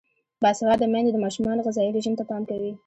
باسواده 0.41 0.85
میندې 0.93 1.11
د 1.13 1.17
ماشومانو 1.25 1.65
غذايي 1.67 1.91
رژیم 1.97 2.13
ته 2.19 2.23
پام 2.29 2.41
کوي. 2.49 2.71